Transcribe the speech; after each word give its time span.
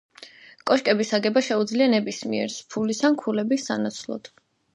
კოშკების 0.69 1.11
აგება 1.17 1.43
შეუძლია 1.47 1.89
ნებისმიერს 1.95 2.57
ფულის 2.73 3.03
ან 3.11 3.19
ქულების 3.21 3.69
სანაცვლოდ. 3.71 4.33